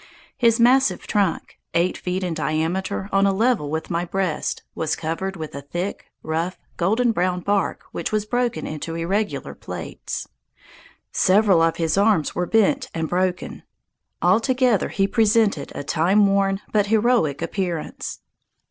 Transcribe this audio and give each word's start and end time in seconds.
His 0.35 0.59
massive 0.59 1.05
trunk, 1.05 1.59
eight 1.75 1.95
feet 1.95 2.23
in 2.23 2.33
diameter 2.33 3.07
on 3.11 3.27
a 3.27 3.31
level 3.31 3.69
with 3.69 3.91
my 3.91 4.03
breast, 4.03 4.63
was 4.73 4.95
covered 4.95 5.35
with 5.35 5.53
a 5.53 5.61
thick, 5.61 6.05
rough, 6.23 6.57
golden 6.75 7.11
brown 7.11 7.41
bark 7.41 7.83
which 7.91 8.11
was 8.11 8.25
broken 8.25 8.65
into 8.65 8.95
irregular 8.95 9.53
plates. 9.53 10.27
Several 11.11 11.61
of 11.61 11.75
his 11.75 11.99
arms 11.99 12.33
were 12.33 12.47
bent 12.47 12.89
and 12.95 13.07
broken. 13.09 13.61
Altogether, 14.23 14.89
he 14.89 15.05
presented 15.07 15.71
a 15.75 15.83
timeworn 15.83 16.61
but 16.71 16.87
heroic 16.87 17.39
appearance. 17.43 18.21